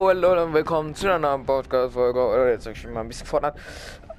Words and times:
Hallo 0.00 0.44
und 0.44 0.54
willkommen 0.54 0.94
zu 0.94 1.08
einer 1.08 1.18
neuen 1.18 1.44
Podcast-Folge. 1.44 2.24
Oder 2.24 2.50
jetzt 2.50 2.62
sag 2.62 2.76
ich 2.76 2.86
mal 2.86 3.00
ein 3.00 3.08
bisschen 3.08 3.24
gefordert. 3.24 3.58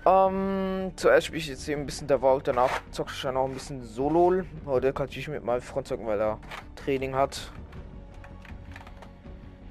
Ähm, 0.06 0.92
zuerst 0.98 1.28
spiele 1.28 1.40
ich 1.40 1.48
jetzt 1.48 1.64
hier 1.64 1.78
ein 1.78 1.86
bisschen 1.86 2.06
der 2.06 2.20
Vault, 2.20 2.46
danach 2.50 2.82
zocke 2.92 3.14
ich 3.16 3.22
dann 3.22 3.38
auch 3.38 3.46
ein 3.46 3.54
bisschen 3.54 3.82
Solo. 3.86 4.44
Heute 4.66 4.92
kann 4.92 5.08
ich 5.10 5.28
mit 5.30 5.42
meinem 5.42 5.62
Freund 5.62 5.88
zocken, 5.88 6.06
weil 6.06 6.20
er 6.20 6.38
Training 6.76 7.16
hat. 7.16 7.50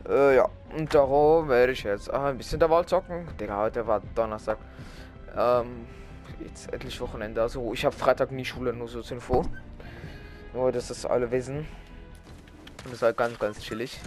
Äh, 0.08 0.36
ja, 0.36 0.48
und 0.74 0.94
darum 0.94 1.50
werde 1.50 1.72
ich 1.72 1.82
jetzt 1.82 2.10
ein 2.10 2.38
bisschen 2.38 2.58
der 2.58 2.70
Vault 2.70 2.88
zocken. 2.88 3.28
Digga, 3.38 3.58
heute 3.58 3.86
war 3.86 4.00
Donnerstag. 4.14 4.56
Ähm, 5.36 5.86
jetzt 6.42 6.72
endlich 6.72 6.98
Wochenende. 7.02 7.42
Also, 7.42 7.74
ich 7.74 7.84
habe 7.84 7.94
Freitag 7.94 8.32
nie 8.32 8.46
Schule, 8.46 8.72
nur 8.72 8.88
so 8.88 9.02
zur 9.02 9.18
Info. 9.18 9.44
Nur, 10.54 10.72
dass 10.72 10.88
das 10.88 11.04
alle 11.04 11.30
wissen. 11.30 11.68
Und 12.86 12.94
das 12.94 13.02
halt 13.02 13.18
ganz, 13.18 13.38
ganz 13.38 13.60
chillig. 13.60 14.00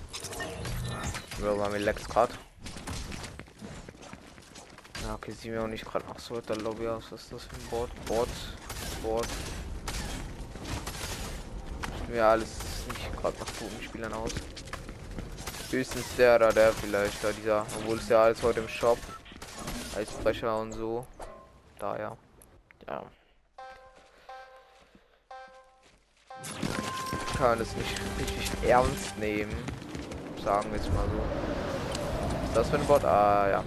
Bro, 1.42 1.58
war 1.58 1.70
mir 1.70 1.80
lecks 1.80 2.08
gerade. 2.08 2.34
Ja, 5.04 5.16
okay, 5.16 5.32
sieht 5.32 5.50
mir 5.50 5.64
auch 5.64 5.68
nicht 5.68 5.84
gerade. 5.84 6.06
Ach 6.08 6.20
so, 6.20 6.40
der 6.40 6.58
Lobby 6.58 6.88
aus. 6.88 7.06
Was 7.10 7.24
ist 7.24 7.34
das 7.34 7.44
für 7.46 7.56
ein 7.56 7.68
Board? 7.72 8.06
Board. 8.06 8.30
Board. 9.02 9.28
Mir 12.10 12.24
alles 12.24 12.50
nicht 12.90 13.12
gerade 13.18 13.40
nach 13.40 13.48
guten 13.58 13.84
Spielern 13.84 14.14
aus. 14.14 14.34
Höchstens 15.72 16.06
der 16.16 16.36
oder 16.36 16.54
der 16.54 16.74
vielleicht, 16.74 17.24
da 17.24 17.32
dieser. 17.32 17.66
Obwohl 17.80 17.98
es 17.98 18.08
ja 18.08 18.24
alles 18.24 18.44
heute 18.44 18.60
im 18.60 18.68
Shop. 18.68 19.00
Eisbrecher 19.98 20.60
und 20.60 20.74
so. 20.74 21.08
Daher. 21.80 22.16
Ja. 22.88 23.04
Kann 27.36 27.60
es 27.60 27.76
nicht 27.76 28.00
richtig 28.20 28.70
ernst 28.70 29.18
nehmen 29.18 29.81
sagen 30.44 30.72
wir 30.72 30.78
jetzt 30.78 30.94
mal 30.94 31.06
so. 31.06 32.46
Ist 32.46 32.58
das 32.58 32.70
für 32.70 32.78
ein 32.78 32.86
Bot? 32.86 33.04
Ah, 33.06 33.50
ja. 33.50 33.64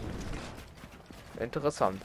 Interessant. 1.40 2.00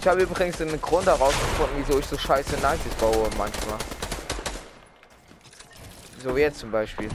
Ich 0.00 0.08
habe 0.08 0.22
übrigens 0.22 0.60
einen 0.60 0.80
Grund 0.82 1.06
herausgefunden, 1.06 1.76
wieso 1.78 1.98
ich 1.98 2.06
so 2.06 2.18
scheiße 2.18 2.56
Nights 2.56 2.82
baue 3.00 3.30
manchmal. 3.38 3.78
So 6.22 6.34
wie 6.34 6.40
jetzt 6.40 6.58
zum 6.58 6.72
Beispiel. 6.72 7.08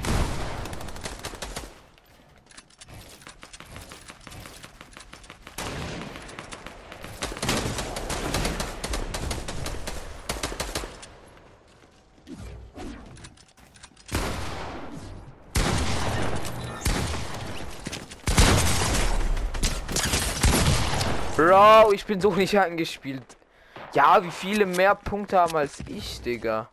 Bro, 21.48 21.94
ich 21.94 22.06
bin 22.06 22.20
so 22.20 22.30
nicht 22.36 22.60
angespielt. 22.60 23.38
Ja, 23.94 24.22
wie 24.22 24.32
viele 24.32 24.66
mehr 24.66 24.94
Punkte 24.96 25.40
haben 25.40 25.56
als 25.56 25.80
ich, 25.88 26.20
Digga. 26.20 26.68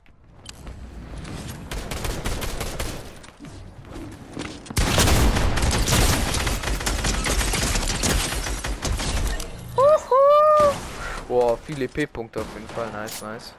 Boah, 11.28 11.56
viele 11.56 11.86
P-Punkte 11.86 12.40
auf 12.40 12.46
jeden 12.54 12.68
Fall. 12.68 12.90
Nice, 12.90 13.22
nice. 13.22 13.54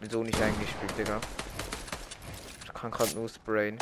Bin 0.00 0.08
so 0.08 0.22
nicht 0.22 0.40
eingespielt, 0.40 0.98
Digga. 0.98 1.20
Ich 2.64 2.72
kann 2.72 2.90
gerade 2.90 3.14
nur 3.14 3.28
sprayen. 3.28 3.78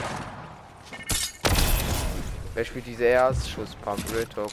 Wer 2.60 2.66
spielt 2.66 2.86
diese 2.88 3.04
Erstschusspump? 3.04 4.04
Real 4.12 4.26
Talk. 4.26 4.50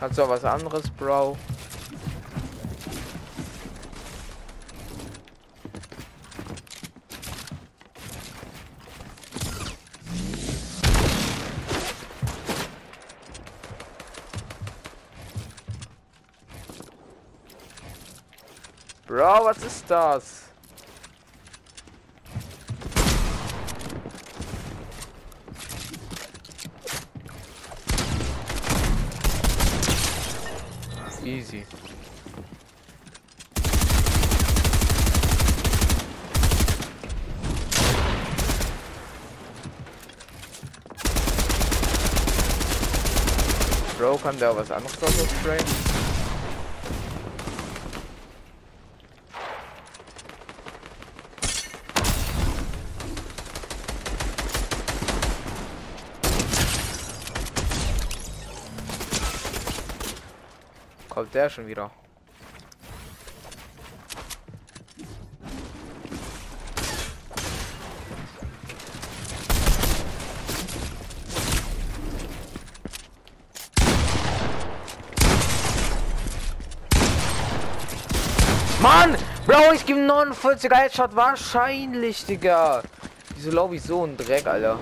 Hast 0.00 0.18
du 0.18 0.22
auch 0.24 0.28
was 0.30 0.44
anderes, 0.44 0.90
Bro? 0.90 1.36
Bro, 19.12 19.44
was 19.44 19.58
ist 19.58 19.84
das? 19.90 20.44
Easy. 31.22 31.66
Bro, 43.98 44.16
kann 44.16 44.38
der 44.38 44.56
was 44.56 44.70
anderes 44.70 44.94
sprayen? 44.94 45.91
Kommt 61.12 61.34
der 61.34 61.50
schon 61.50 61.66
wieder? 61.66 61.90
Mann! 78.80 79.14
Bro, 79.46 79.74
ich 79.74 79.84
gebe 79.84 80.00
49er 80.00 80.74
Headshot 80.74 81.14
wahrscheinlich, 81.14 82.24
Digga. 82.24 82.82
Diese 83.36 83.50
Lobby 83.50 83.78
so 83.78 84.06
ein 84.06 84.16
Dreck, 84.16 84.46
Alter. 84.46 84.78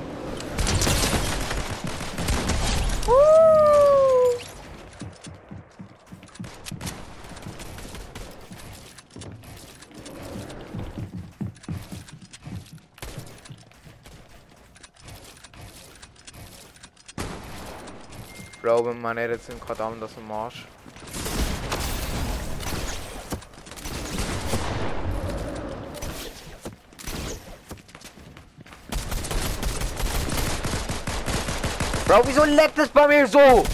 Glaube, 18.60 18.94
meine 18.94 19.22
Edits 19.22 19.46
sind 19.46 19.60
gerade 19.64 19.84
anders 19.84 20.10
im 20.16 20.26
Marsch. 20.28 20.66
Bro, 32.06 32.22
wieso 32.26 32.44
leckt 32.44 32.78
es 32.78 32.88
bei 32.88 33.06
mir 33.06 33.26
so? 33.26 33.64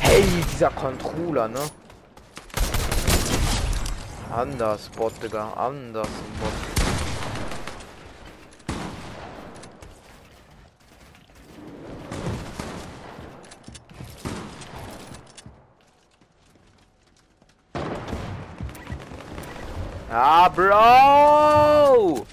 Hey, 0.00 0.22
dieser 0.52 0.70
Controller, 0.70 1.48
ne? 1.48 1.60
Anders, 4.30 4.90
Bot, 4.90 5.14
Digga. 5.22 5.54
Anders, 5.54 6.08
Bot. 6.40 6.65
Ah, 20.08 20.48
Bro! 20.48 22.24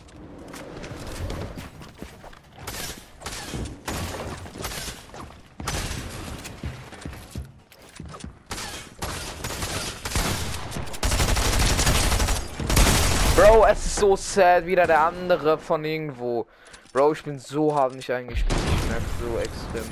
Bro, 13.36 13.66
es 13.66 13.86
ist 13.86 13.96
so 13.96 14.16
sad, 14.16 14.68
wieder 14.68 14.86
der 14.86 15.02
andere 15.02 15.58
von 15.58 15.84
irgendwo. 15.84 16.46
Bro, 16.94 17.14
ich 17.14 17.24
bin 17.24 17.40
so 17.40 17.74
hart 17.74 17.96
nicht 17.96 18.12
eingespielt. 18.12 18.56
Ich 18.78 18.90
merke 18.90 19.04
so 19.20 19.40
extrem. 19.40 19.90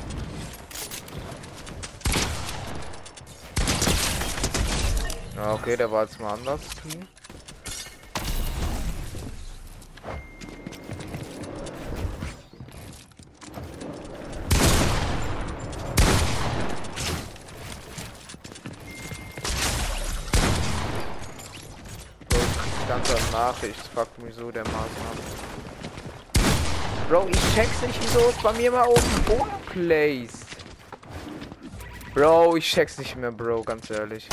Okay, 5.54 5.76
der 5.76 5.92
war 5.92 6.04
jetzt 6.04 6.20
mal 6.20 6.34
anders. 6.34 6.62
Team. 6.84 7.08
Ganze 23.02 23.32
Nachricht 23.32 23.88
fuckt 23.94 24.22
mich 24.22 24.36
so 24.36 24.52
dermaßen 24.52 24.72
Bro, 27.10 27.28
ich 27.30 27.56
check's 27.56 27.82
nicht, 27.82 28.00
wieso 28.02 28.30
es 28.30 28.38
bei 28.42 28.54
mir 28.54 28.72
mal 28.72 28.88
oben 28.88 29.24
Boden 29.26 29.52
placed. 29.66 30.46
Bro, 32.14 32.56
ich 32.56 32.70
check's 32.70 32.98
nicht 32.98 33.18
mehr, 33.18 33.32
Bro, 33.32 33.64
ganz 33.64 33.90
ehrlich. 33.90 34.30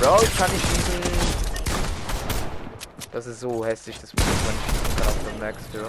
Bro, 0.00 0.22
ich 0.22 0.38
kann 0.38 0.50
nicht 0.52 0.66
schießen. 0.66 1.02
Das 3.12 3.26
ist 3.26 3.40
so 3.40 3.64
hässlich, 3.64 3.98
das 4.00 4.14
muss 4.14 4.24
man 4.24 4.54
nicht 4.54 5.06
auf 5.06 5.16
der 5.24 5.46
Max, 5.46 5.62
ja. 5.74 5.80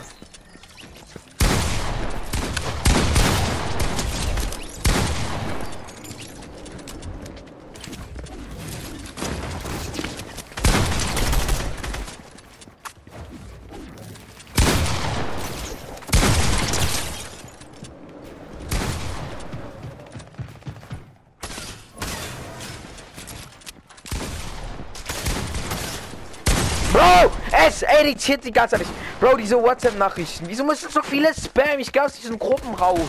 Bro, 26.91 27.31
es 27.67 27.83
editiert 27.99 28.43
die 28.43 28.51
ganze 28.51 28.77
Zeit. 28.77 28.87
Bro, 29.19 29.37
diese 29.37 29.61
WhatsApp-Nachrichten. 29.61 30.45
Wieso 30.47 30.63
müssen 30.63 30.89
so 30.89 31.01
viele 31.01 31.33
Spam? 31.33 31.79
Ich 31.79 31.91
gehe 31.91 32.03
aus 32.03 32.13
diesen 32.13 32.39
Gruppen 32.39 32.73
raus. 32.73 32.99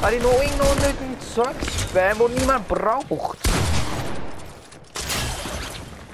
Weil 0.00 0.18
die 0.18 0.22
nur 0.22 0.32
irgendwo 0.32 0.64
unnötigen 0.64 1.16
Zeug 1.34 1.54
spam, 1.80 2.18
wo 2.18 2.28
niemand 2.28 2.66
braucht. 2.66 3.38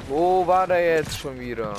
Wo 0.08 0.46
war 0.46 0.66
der 0.66 0.96
jetzt 0.96 1.18
schon 1.18 1.38
wieder? 1.40 1.74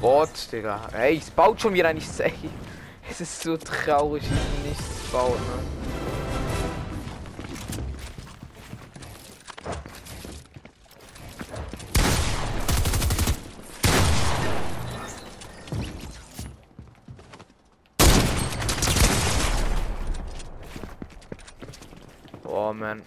What, 0.00 0.30
Digga? 0.50 0.80
Ey, 0.92 1.18
es 1.18 1.30
baut 1.30 1.60
schon 1.60 1.74
wieder 1.74 1.92
nichts, 1.92 2.20
ey. 2.20 2.32
Es 3.10 3.20
ist 3.20 3.42
so 3.42 3.56
traurig, 3.58 4.22
nichts 4.64 5.10
baut, 5.12 5.38
ne? 5.38 5.82
Oh 22.54 22.74
man. 22.74 23.02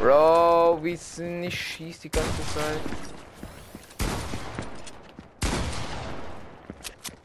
Bro, 0.00 0.80
wie 0.82 0.92
es 0.92 1.18
nicht 1.18 1.69
schießt 1.80 2.04
die 2.04 2.10
ganze 2.10 2.42
Zeit. 2.52 2.80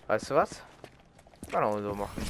Weißt 0.07 0.29
du 0.29 0.35
was? 0.35 0.49
Kann 1.51 1.63
auch 1.65 1.77
so 1.77 1.93
machen. 1.93 2.23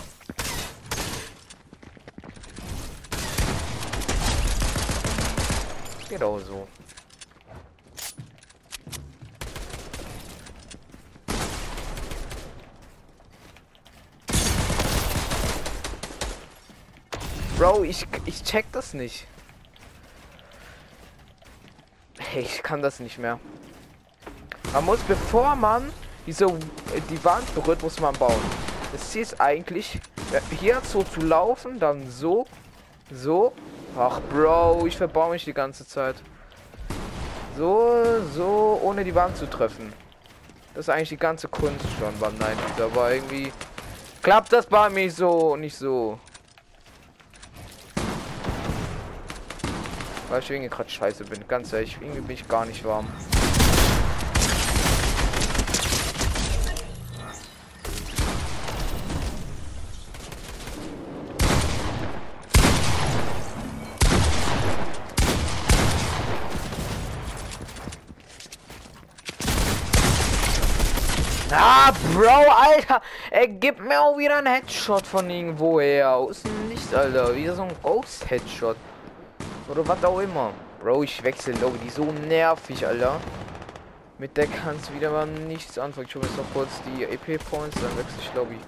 Geht 6.10 6.24
auch 6.24 6.40
so. 6.40 6.68
Bro, 17.60 17.84
ich, 17.84 18.08
ich 18.26 18.44
check 18.44 18.66
das 18.72 18.96
nicht. 18.96 19.28
Ich 22.38 22.64
kann 22.64 22.82
das 22.82 23.00
nicht 23.00 23.18
mehr. 23.18 23.40
Man 24.74 24.86
muss, 24.86 25.00
bevor 25.02 25.56
man 25.56 25.92
diese, 26.26 26.48
die 27.10 27.24
Wand 27.24 27.54
berührt, 27.56 27.82
muss 27.82 28.00
man 28.00 28.14
bauen. 28.16 28.42
Das 28.92 29.12
Ziel 29.12 29.22
ist 29.22 29.40
eigentlich, 29.40 30.00
hier 30.60 30.82
so 30.84 31.04
zu 31.04 31.22
laufen, 31.22 31.80
dann 31.80 32.10
so, 32.10 32.46
so. 33.12 33.54
Ach, 33.98 34.20
Bro, 34.30 34.86
ich 34.88 34.98
verbaue 34.98 35.32
mich 35.32 35.46
die 35.46 35.54
ganze 35.54 35.88
Zeit. 35.88 36.16
So, 37.58 38.04
so, 38.34 38.80
ohne 38.84 39.04
die 39.04 39.16
Wand 39.16 39.38
zu 39.38 39.50
treffen. 39.50 39.94
Das 40.74 40.88
ist 40.88 40.90
eigentlich 40.90 41.10
die 41.10 41.18
ganze 41.18 41.48
Kunst 41.48 41.86
schon 41.98 42.20
beim 42.20 42.38
90 42.38 42.84
aber 42.84 43.14
irgendwie 43.14 43.54
klappt 44.22 44.52
das 44.52 44.66
bei 44.66 44.90
mir 44.90 45.10
so 45.10 45.56
nicht 45.56 45.78
so. 45.78 46.20
Weil 50.30 50.40
ich 50.42 50.50
irgendwie 50.50 50.70
gerade 50.70 50.90
scheiße 50.90 51.24
bin. 51.26 51.48
Ganz 51.48 51.72
ehrlich, 51.72 51.98
irgendwie 52.02 52.22
bin 52.22 52.36
ich 52.36 52.48
gar 52.48 52.66
nicht 52.66 52.84
warm. 52.84 53.08
Ah, 71.52 71.94
Bro, 72.14 72.52
Alter. 72.52 73.02
Er 73.30 73.48
gibt 73.48 73.80
mir 73.80 74.02
auch 74.02 74.18
wieder 74.18 74.38
einen 74.38 74.48
Headshot 74.48 75.06
von 75.06 75.30
irgendwoher. 75.30 76.16
Aus 76.16 76.42
dem 76.42 76.68
Nichts, 76.68 76.94
Alter. 76.94 77.36
Wieder 77.36 77.56
so 77.56 77.62
ein 77.62 77.72
Ghost-Headshot. 77.82 78.76
Oder 79.68 79.88
was 79.88 80.04
auch 80.04 80.20
immer. 80.20 80.52
Bro, 80.80 81.04
ich 81.04 81.24
wechsle 81.24 81.54
Lobby. 81.54 81.80
Die 81.84 81.90
so 81.90 82.06
nervig, 82.06 82.86
Alter. 82.86 83.20
Mit 84.20 84.38
der 84.38 84.48
kannst 84.48 84.90
du 84.90 84.94
wieder 84.94 85.10
mal 85.10 85.26
nichts 85.26 85.80
anfangen. 85.80 86.08
Ich 86.08 86.16
hole 86.16 86.26
jetzt 86.26 86.38
noch 86.38 86.54
kurz 86.54 86.70
die 86.86 87.04
EP-Points, 87.04 87.76
dann 87.76 87.98
wechsle 87.98 88.20
ich 88.22 88.34
Lobby. 88.36 88.60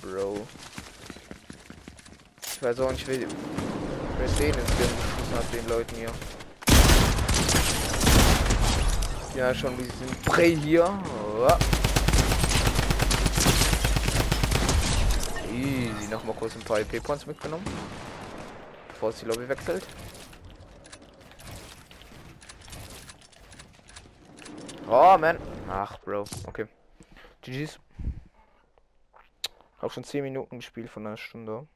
Bro. 0.00 0.46
Ich 2.42 2.62
weiß 2.62 2.80
auch 2.80 2.90
nicht, 2.90 3.06
wer, 3.06 3.18
wer 3.18 4.28
den 4.28 4.46
ins 4.46 4.70
geschossen 4.78 5.34
hat, 5.34 5.54
den 5.54 5.68
Leuten 5.68 5.94
hier. 5.96 6.10
Ja, 9.36 9.54
schon 9.54 9.76
diesen 9.76 10.22
Prey 10.24 10.56
hier. 10.56 10.88
Easy, 15.52 16.08
noch 16.10 16.24
mal 16.24 16.34
kurz 16.34 16.54
ein 16.56 16.62
paar 16.62 16.80
EP-Points 16.80 17.26
mitgenommen 17.26 17.64
bevor 18.96 19.10
es 19.10 19.18
die 19.18 19.26
Lobby 19.26 19.46
wechselt. 19.46 19.86
Oh, 24.88 25.18
man. 25.18 25.38
Ach, 25.68 25.98
Bro. 25.98 26.24
Okay. 26.46 26.66
GG's. 27.42 27.78
Auch 29.82 29.92
schon 29.92 30.02
10 30.02 30.22
Minuten 30.22 30.56
gespielt 30.56 30.88
von 30.88 31.06
einer 31.06 31.18
Stunde. 31.18 31.68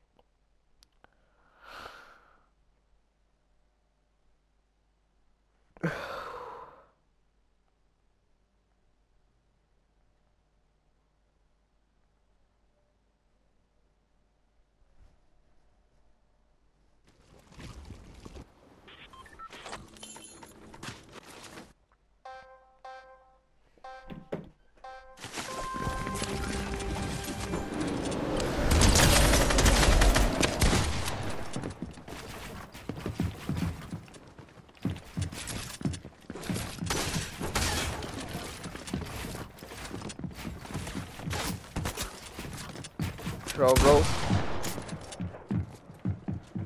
Bro, 43.61 43.75
Bro. 43.75 44.02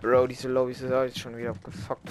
Bro, 0.00 0.26
diese 0.28 0.46
Lobby 0.46 0.70
ist 0.70 0.82
jetzt 0.82 1.18
schon 1.18 1.36
wieder 1.36 1.50
abgefuckt. 1.50 2.08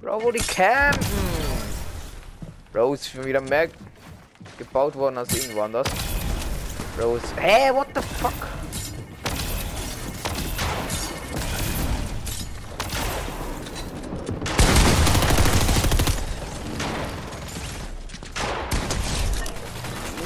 Bro, 0.00 0.22
wo 0.22 0.30
die 0.30 0.38
campen? 0.38 1.04
Bro, 2.72 2.94
ist 2.94 3.10
schon 3.10 3.26
wieder 3.26 3.42
mehr 3.42 3.68
gebaut 4.56 4.94
worden 4.94 5.18
als 5.18 5.36
irgendwo 5.36 5.60
anders. 5.60 5.86
Bro, 6.96 7.16
ist... 7.16 7.36
Hey, 7.36 7.70
what 7.70 7.88
the 7.94 8.00
fuck? 8.00 8.32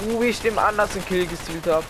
Uh, 0.05 0.21
wie 0.21 0.27
ich 0.27 0.41
dem 0.41 0.59
anders 0.59 0.93
einen 0.95 1.05
Kill 1.07 1.27
gestealt 1.27 1.67
habe. 1.67 1.85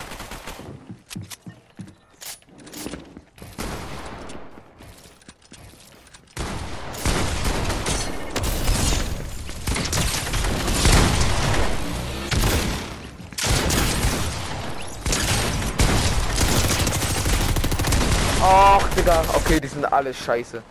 Ach, 18.42 18.88
Digga. 18.94 19.24
Okay, 19.34 19.60
die 19.60 19.66
sind 19.68 19.84
alle 19.92 20.14
scheiße. 20.14 20.62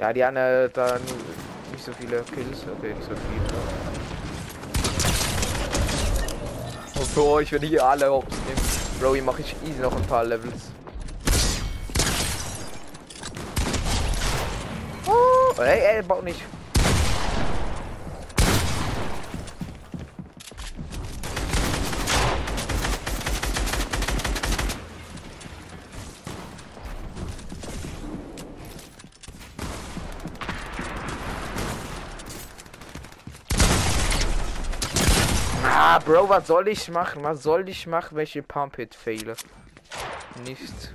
Ja, 0.00 0.12
die 0.12 0.24
haben 0.24 0.36
ja 0.36 0.66
da 0.68 0.98
nicht 1.72 1.84
so 1.84 1.92
viele 1.92 2.22
Kills. 2.34 2.64
Okay, 2.78 2.94
nicht 2.94 3.04
so 3.04 3.14
viel. 3.14 3.83
Und 7.04 7.10
für 7.10 7.24
euch, 7.24 7.52
wenn 7.52 7.62
ich 7.62 7.82
alle 7.82 8.10
Hops 8.10 8.34
nehme. 8.46 8.60
Bro, 8.98 9.14
hier 9.14 9.22
mache 9.22 9.42
ich 9.42 9.54
easy 9.68 9.78
noch 9.78 9.94
ein 9.94 10.02
paar 10.04 10.24
Levels. 10.24 10.70
Oh, 15.06 15.60
ey, 15.60 15.96
ey, 15.96 16.02
bau 16.02 16.22
nicht. 16.22 16.40
Ah, 35.66 35.93
Bro, 36.04 36.28
was 36.28 36.46
soll 36.46 36.68
ich 36.68 36.90
machen? 36.90 37.22
Was 37.22 37.42
soll 37.42 37.66
ich 37.66 37.86
machen, 37.86 38.16
welche 38.16 38.42
Pump 38.42 38.76
Hit 38.76 38.94
fehle? 38.94 39.36
Nichts. 40.44 40.90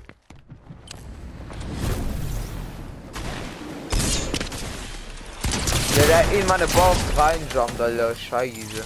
Der, 5.95 6.05
der 6.05 6.39
in 6.39 6.45
meine 6.45 6.67
Box 6.67 6.97
reinjumpt, 7.17 7.81
Alter. 7.81 8.13
Scheiße. 8.13 8.83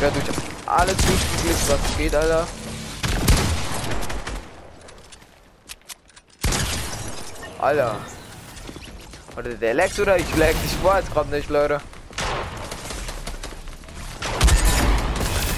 Ja, 0.00 0.10
durch 0.10 0.41
alles 0.76 0.96
durchgeglitzt, 0.96 1.68
was 1.68 1.96
geht, 1.96 2.14
Alter. 2.14 2.46
Alter. 7.58 7.96
Warte, 9.34 9.54
der 9.54 9.74
leckt 9.74 9.98
oder 9.98 10.18
ich 10.18 10.36
leck? 10.36 10.56
Ich 10.64 10.84
weiß 10.84 11.10
gerade 11.10 11.30
nicht, 11.30 11.48
Leute. 11.48 11.80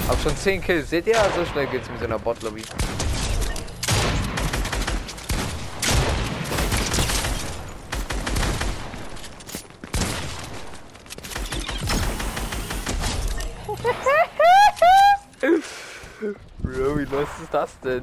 Hab 0.07 0.21
schon 0.21 0.37
10 0.37 0.61
Kills. 0.61 0.89
Seht 0.89 1.07
ihr? 1.07 1.17
So 1.35 1.45
schnell 1.45 1.67
geht's 1.67 1.89
mit 1.89 1.99
so 1.99 2.05
einer 2.05 2.19
Bot-Lobby. 2.19 2.63
Bro, 16.59 16.97
wie 16.97 17.05
los 17.05 17.29
ist 17.41 17.53
das 17.53 17.79
denn? 17.81 18.01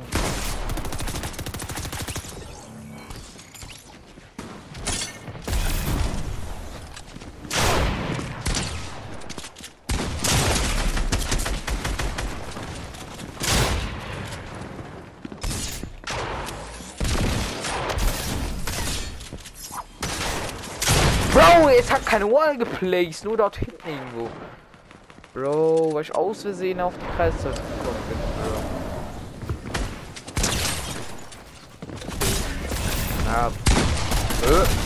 Bro, 21.32 21.70
es 21.70 21.90
hat 21.90 22.06
keine 22.06 22.30
Wall 22.30 22.56
geplaced, 22.56 23.24
nur 23.24 23.36
dort 23.36 23.56
hinten 23.56 23.88
irgendwo. 23.88 24.30
Bro, 25.34 25.94
weil 25.94 26.02
ich 26.02 26.14
aus 26.14 26.42
Versehen 26.42 26.78
auf 26.80 26.92
die 26.94 27.16
Kreiszahl 27.16 27.52
gekommen 27.52 28.02
bin. 28.08 28.18
Äh. 34.44 34.46
Bro, 34.46 34.56
es 34.60 34.68
ist 34.68 34.81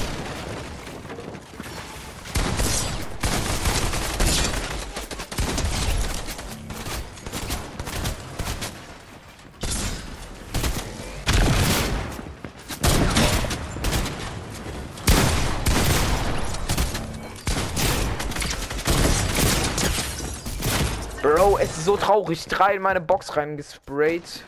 so 21.86 21.96
traurig. 21.96 22.44
Drei 22.46 22.74
in 22.74 22.82
meine 22.82 23.00
Box 23.00 23.36
reingesprayt. 23.36 24.44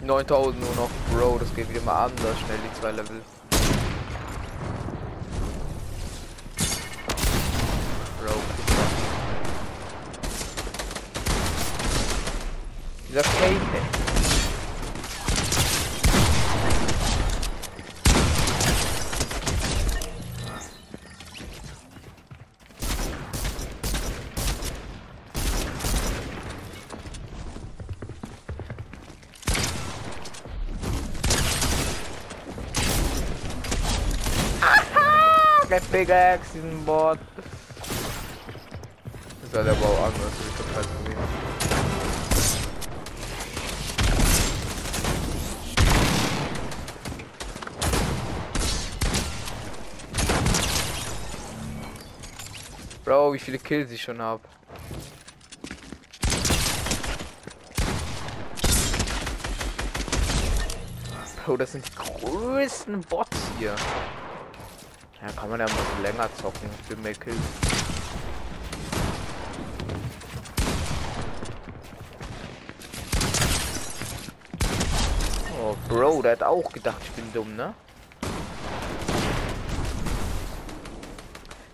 9000 0.00 0.58
nur 0.58 0.74
noch. 0.74 0.90
Bro, 1.12 1.38
das 1.38 1.54
geht 1.54 1.68
wieder 1.68 1.82
mal 1.82 2.06
anders 2.06 2.38
schnell, 2.40 2.58
die 2.64 2.80
zwei 2.80 2.92
Level. 2.92 3.20
Bro. 8.20 8.34
Dieser 13.08 13.22
Kate. 13.22 13.97
Der 35.98 36.04
Pickaxe, 36.04 36.52
diesen 36.54 36.84
Bot. 36.84 37.18
Das 39.42 39.50
sah 39.50 39.62
der 39.64 39.72
Bau 39.72 39.96
anders, 40.04 40.32
ich 40.46 40.54
total 40.54 40.82
gesehen. 40.82 41.18
Bro, 53.04 53.32
wie 53.32 53.40
viele 53.40 53.58
Kills 53.58 53.90
ich 53.90 54.00
schon 54.00 54.22
habe. 54.22 54.42
Bro, 61.44 61.56
das 61.56 61.72
sind 61.72 61.84
die 61.84 61.94
größten 61.96 63.00
Bots 63.00 63.36
hier. 63.58 63.74
Ja, 65.20 65.32
kann 65.32 65.50
man 65.50 65.60
ja 65.60 65.66
ein 65.66 66.02
länger 66.02 66.28
zocken 66.40 66.70
für 66.86 66.96
mehr 66.96 67.14
Kills. 67.14 67.36
Oh, 75.60 75.74
Bro, 75.88 76.22
der 76.22 76.32
hat 76.32 76.42
auch 76.42 76.70
gedacht, 76.70 76.98
ich 77.02 77.10
bin 77.10 77.32
dumm, 77.32 77.56
ne? 77.56 77.74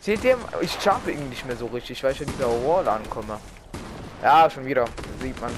Seht 0.01 0.25
ihr, 0.25 0.37
ich 0.61 0.73
schaffe 0.83 1.11
irgendwie 1.11 1.31
nicht 1.31 1.47
mehr 1.47 1.57
so 1.57 1.67
richtig, 1.67 2.03
weil 2.05 2.13
ich 2.13 2.21
an 2.21 2.27
dieser 2.27 2.49
Wall 2.67 2.87
ankomme. 2.89 3.39
Ja, 4.23 4.51
schon 4.51 4.67
wieder. 4.67 4.87
Sieht 5.21 5.41
man. 5.41 5.51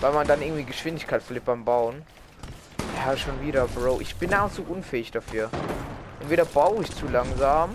Weil 0.00 0.12
man 0.12 0.26
dann 0.26 0.42
irgendwie 0.42 0.64
Geschwindigkeit 0.64 1.22
beim 1.44 1.64
Bauen. 1.64 2.02
Ja, 2.96 3.16
schon 3.16 3.40
wieder, 3.40 3.66
Bro. 3.66 4.00
Ich 4.00 4.16
bin 4.16 4.34
auch 4.34 4.52
zu 4.52 4.62
unfähig 4.62 5.10
dafür. 5.10 5.50
Entweder 6.22 6.44
baue 6.44 6.82
ich 6.82 6.94
zu 6.94 7.08
langsam. 7.08 7.74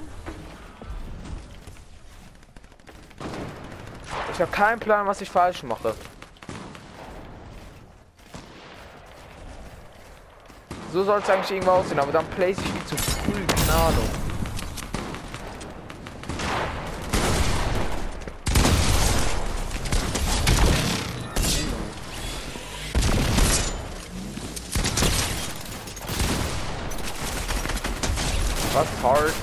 Ich 4.32 4.42
habe 4.42 4.52
keinen 4.52 4.80
Plan, 4.80 5.06
was 5.06 5.20
ich 5.20 5.30
falsch 5.30 5.64
mache. 5.64 5.94
So 10.94 11.04
soll 11.04 11.20
es 11.20 11.30
eigentlich 11.30 11.52
irgendwo 11.52 11.72
aussehen, 11.72 12.00
aber 12.00 12.12
dann 12.12 12.26
place 12.28 12.58
ich 12.58 12.74
wie 12.74 12.86
zu 12.86 12.96
früh, 12.96 13.46
keine 13.46 13.74
Ahnung. 13.74 14.17
Hard? 29.08 29.34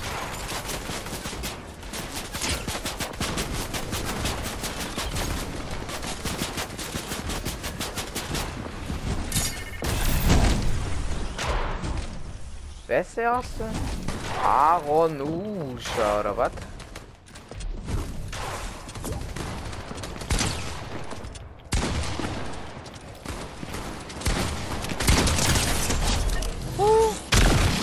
Wer 12.87 13.01
ist 13.01 13.17
der 13.17 13.25
erste? 13.25 13.65
Aaron 14.45 15.21
Usha, 15.23 16.21
oder 16.21 16.37
was? 16.37 16.53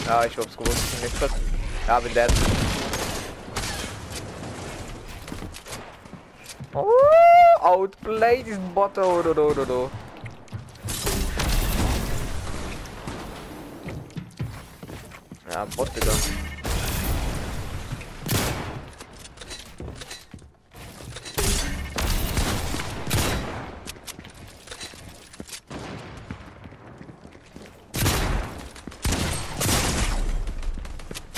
Ja, 0.06 0.26
ich 0.26 0.38
hab's 0.38 0.56
gewusst. 0.58 0.78
Ich 1.04 1.20
bin. 1.20 1.41
Ja, 1.88 2.00
bin 2.00 2.14
dead. 2.14 2.32
Oh, 6.74 6.88
outplay 7.62 8.44
diesen 8.44 8.74
Bot. 8.74 8.98
Oh, 8.98 9.22
do, 9.22 9.34
do, 9.34 9.54
do, 9.54 9.66
do. 9.66 9.92
Ja, 15.52 15.66
Bot, 15.76 15.90
Digga. 15.96 16.12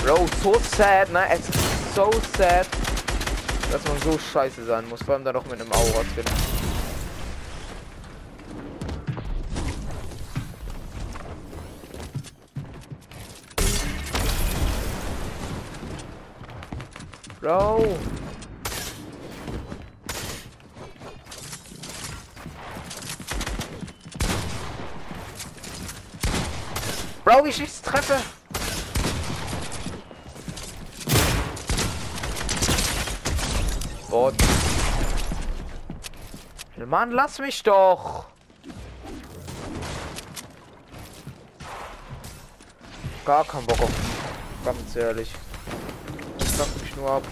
Bro, 0.03 0.27
so 0.43 0.59
sad, 0.75 1.09
ne? 1.13 1.25
Es 1.29 1.39
ist 1.39 1.95
so 1.95 2.11
sad, 2.37 2.67
dass 3.71 3.81
man 3.85 3.97
so 4.01 4.19
scheiße 4.19 4.65
sein 4.65 4.87
muss. 4.89 5.01
Vor 5.01 5.15
allem 5.15 5.23
dann 5.23 5.35
noch 5.35 5.45
mit 5.45 5.61
einem 5.61 5.71
Aura 5.71 6.03
drin. 6.13 6.25
Bro. 17.39 17.97
Bro, 27.23 27.45
wie 27.45 27.49
ich 27.49 27.81
treffe. 27.81 28.17
Bot. 34.13 34.35
Mann, 36.85 37.09
lass 37.09 37.39
mich 37.39 37.63
doch. 37.63 38.25
Gar 43.25 43.43
keinen 43.43 43.65
Bock 43.65 43.81
auf. 43.81 43.89
Ganz 44.63 44.95
ehrlich. 44.95 45.31
Fuck 46.55 46.79
mich 46.79 46.95
nur 46.95 47.09
ab. 47.09 47.23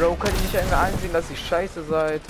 Bro, 0.00 0.14
könnt 0.14 0.34
ihr 0.34 0.40
nicht 0.40 0.54
irgendwie 0.54 0.74
einsehen, 0.74 1.12
dass 1.12 1.28
ihr 1.28 1.36
scheiße 1.36 1.84
seid? 1.84 2.22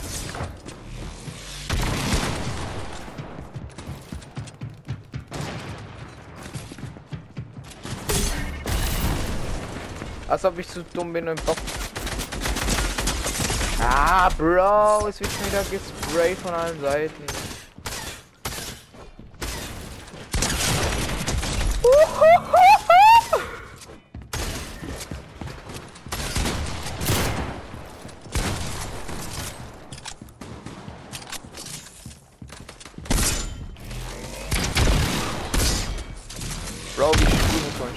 Als 10.26 10.44
ob 10.44 10.58
ich 10.58 10.68
zu 10.68 10.82
dumm 10.82 11.12
bin 11.12 11.28
und 11.28 11.46
Bock. 11.46 11.56
Ah, 13.78 14.28
Bro, 14.30 15.06
es 15.06 15.20
wird 15.20 15.30
schon 15.30 15.46
wieder 15.46 15.62
gesprayt 15.70 16.38
von 16.38 16.52
allen 16.52 16.80
Seiten. 16.80 17.49
Bro, 37.00 37.12
wie 37.12 37.24
spielen 37.24 37.72
von 37.78 37.88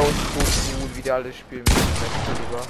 So 0.00 0.06
gut, 0.06 0.96
wie 0.96 1.02
die 1.02 1.10
alle 1.10 1.30
spielen. 1.30 1.64
Das 1.66 2.38
lieber. 2.38 2.62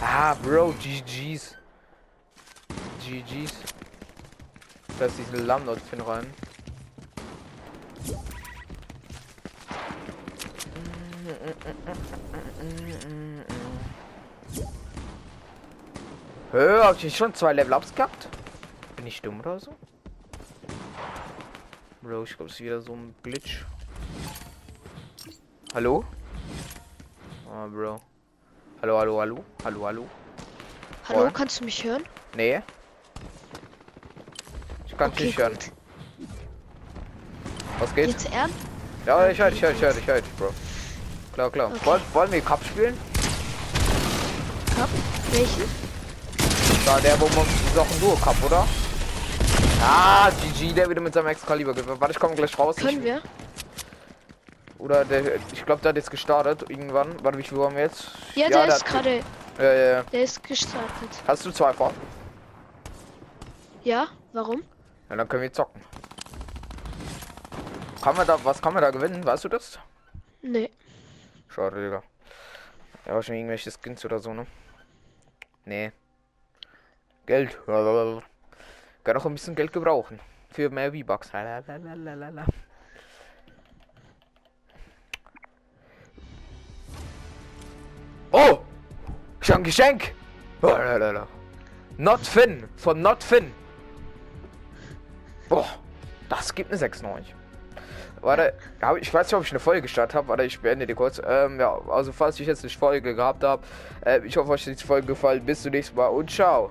Ah, 0.00 0.34
Bro, 0.42 0.74
GG's. 0.80 1.54
GG's. 2.98 3.52
Ist 4.98 5.18
diesen 5.18 5.46
Lammlord 5.46 5.80
Fin 5.82 6.00
rein. 6.00 6.26
Hör, 16.50 16.84
hab 16.86 17.04
ich 17.04 17.16
schon 17.16 17.32
zwei 17.34 17.52
Level 17.52 17.72
Ups 17.72 17.94
gehabt? 17.94 18.26
Bin 18.96 19.06
ich 19.06 19.22
dumm 19.22 19.38
oder 19.38 19.60
so? 19.60 19.76
Bro, 22.02 22.24
ich 22.24 22.36
glaube, 22.36 22.46
es 22.50 22.54
ist 22.54 22.60
wieder 22.60 22.80
so 22.82 22.94
ein 22.94 23.14
Glitch. 23.22 23.64
Hallo? 25.72 26.04
Oh, 27.46 27.68
Bro. 27.68 28.00
Hallo, 28.82 28.98
hallo, 28.98 29.20
hallo? 29.20 29.44
Hallo, 29.64 29.86
hallo? 29.86 30.08
Hallo, 31.08 31.20
Moin. 31.20 31.32
kannst 31.32 31.60
du 31.60 31.64
mich 31.64 31.84
hören? 31.84 32.02
Nee. 32.34 32.60
Ich 34.86 34.96
kann 34.96 35.12
dich 35.12 35.26
nicht 35.26 35.38
hören. 35.38 35.52
gut. 35.54 35.70
Was 37.78 37.94
geht? 37.94 38.08
Jetzt 38.08 38.32
ernst? 38.32 38.56
Ja, 39.06 39.28
ich 39.30 39.38
höre 39.38 39.50
dich, 39.50 39.58
ich 39.58 39.62
höre 39.62 39.70
dich, 39.72 39.78
ich 39.78 39.84
höre 39.84 39.92
dich, 39.92 40.02
ich 40.02 40.06
höre 40.08 40.20
dich, 40.20 40.32
Bro. 40.36 40.52
Klar, 41.34 41.50
klar. 41.50 41.68
Okay. 41.72 41.86
Wollen, 41.86 42.02
wollen 42.12 42.32
wir 42.32 42.40
Cup 42.40 42.64
spielen? 42.64 42.98
Cup? 44.76 44.88
Welchen? 45.30 45.70
Da 46.84 46.98
der, 46.98 47.20
wo 47.20 47.26
man 47.28 47.46
Sachen 47.76 48.00
Duo 48.00 48.16
Cup, 48.16 48.36
oder? 48.44 48.66
Ah, 49.84 50.30
GG, 50.30 50.72
der 50.74 50.88
wieder 50.88 51.00
mit 51.00 51.12
seinem 51.14 51.26
Excalibur. 51.28 51.74
Warte, 52.00 52.12
ich 52.12 52.18
komme 52.18 52.34
gleich 52.34 52.56
raus. 52.58 52.76
Können 52.76 52.98
Ich, 52.98 53.02
wir? 53.04 53.22
oder 54.78 55.04
der, 55.04 55.36
ich 55.52 55.64
glaube, 55.64 55.80
der 55.82 55.90
hat 55.90 55.96
jetzt 55.96 56.10
gestartet 56.10 56.68
irgendwann. 56.68 57.22
Warte, 57.24 57.38
wie 57.38 57.42
viel 57.42 57.58
haben 57.58 57.74
wir 57.74 57.82
jetzt? 57.82 58.10
Ja, 58.34 58.48
der 58.48 58.66
ist 58.66 58.74
hat- 58.84 58.86
gerade, 58.86 59.16
Ja, 59.58 59.64
ja, 59.64 59.92
ja. 59.98 60.02
der 60.04 60.22
ist 60.22 60.42
gestartet. 60.42 61.08
Hast 61.26 61.44
du 61.46 61.50
zwei 61.52 61.72
vor? 61.72 61.92
Ja, 63.84 64.06
warum? 64.32 64.62
Ja, 65.10 65.16
dann 65.16 65.28
können 65.28 65.42
wir 65.42 65.52
zocken. 65.52 65.80
Kann 68.02 68.16
man 68.16 68.26
da, 68.26 68.38
was 68.44 68.60
kann 68.60 68.72
man 68.74 68.82
da 68.82 68.90
gewinnen? 68.90 69.24
Weißt 69.24 69.44
du 69.44 69.48
das? 69.48 69.78
Nee. 70.42 70.70
Schade, 71.48 71.82
Digga. 71.82 72.02
Ja, 73.06 73.14
wahrscheinlich 73.14 73.40
irgendwelche 73.42 73.70
Skins 73.70 74.04
oder 74.04 74.18
so, 74.18 74.32
ne? 74.32 74.46
Nee. 75.64 75.92
Geld. 77.26 77.56
Kann 79.04 79.16
auch 79.16 79.26
ein 79.26 79.34
bisschen 79.34 79.54
Geld 79.54 79.72
gebrauchen. 79.72 80.20
Für 80.50 80.70
mehr 80.70 80.92
V-Bucks. 80.92 81.30
Oh! 88.30 88.58
Schon 89.40 89.56
ein 89.56 89.64
Geschenk! 89.64 90.14
Lalalala. 90.62 91.26
Not 91.98 92.20
Finn. 92.20 92.68
Von 92.76 93.02
Not 93.02 93.22
Finn. 93.22 93.52
Boah. 95.48 95.66
Das 96.28 96.54
gibt 96.54 96.70
eine 96.70 96.78
96. 96.78 97.34
Warte, 98.22 98.54
ich 99.00 99.12
weiß 99.12 99.26
nicht, 99.26 99.34
ob 99.34 99.44
ich 99.44 99.50
eine 99.50 99.58
Folge 99.58 99.82
gestartet 99.82 100.14
habe, 100.14 100.28
warte, 100.28 100.44
ich 100.44 100.60
beende 100.60 100.86
die 100.86 100.94
kurz. 100.94 101.20
Ähm, 101.26 101.58
ja, 101.58 101.76
also 101.90 102.12
falls 102.12 102.38
ich 102.38 102.46
jetzt 102.46 102.62
eine 102.62 102.70
Folge 102.70 103.14
gehabt 103.14 103.42
habe, 103.42 103.62
äh, 104.06 104.20
ich 104.24 104.36
hoffe, 104.36 104.50
euch 104.52 104.66
hat 104.66 104.80
die 104.80 104.84
Folge 104.86 105.08
gefallen. 105.08 105.44
Bis 105.44 105.62
zum 105.62 105.72
nächsten 105.72 105.96
Mal 105.96 106.06
und 106.06 106.30
ciao. 106.30 106.70